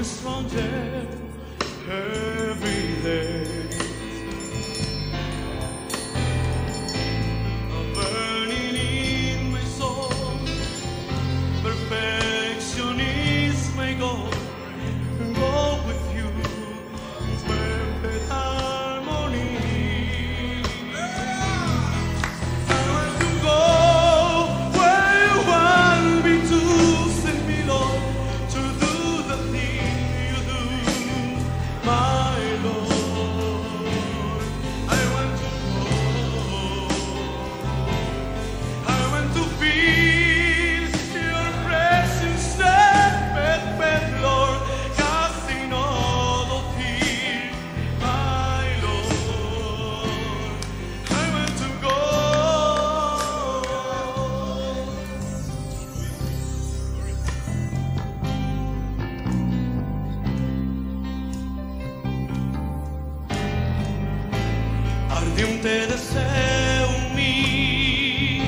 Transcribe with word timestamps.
étranger. 0.00 1.06
Hey. 1.86 2.29
Ardiente 65.40 65.86
deseo 65.86 66.88
en 66.96 67.16
mí 67.16 68.42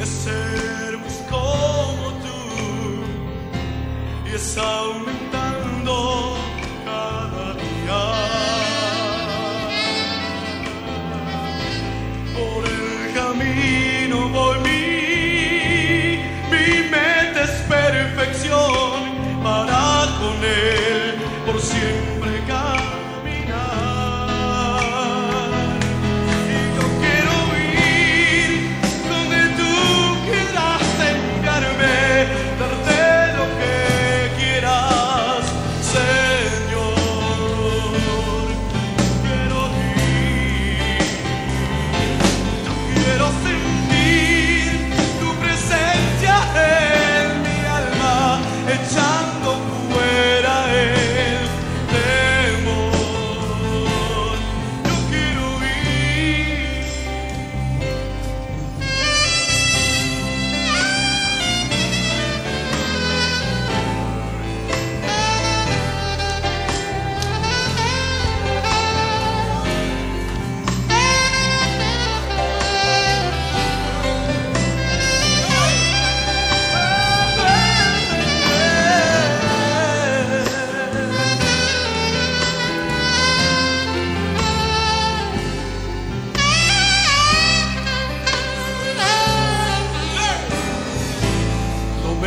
es 0.00 0.08
ser 0.08 0.98
pues 1.02 1.22
como 1.28 2.12
tú 2.22 2.38
y 4.30 4.34
es 4.34 4.56
aumentando 4.56 5.37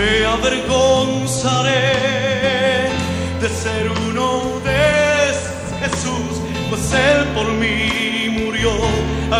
me 0.02 0.26
avergonzaré 0.26 1.86
de 3.42 3.50
ser 3.64 3.84
uno 4.08 4.28
de 4.70 4.84
Jesús, 5.82 6.34
pues 6.70 6.84
Él 6.94 7.20
por 7.36 7.48
mí 7.62 7.80
murió 8.40 8.72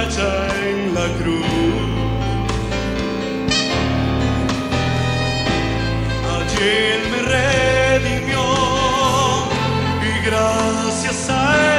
allá 0.02 0.34
en 0.70 0.80
la 0.98 1.08
cruz. 1.20 1.90
Allí 6.36 6.70
Él 6.94 7.02
me 7.12 7.20
redimió 7.36 8.46
y 10.10 10.12
gracias 10.28 11.30
a 11.30 11.42
Él 11.66 11.71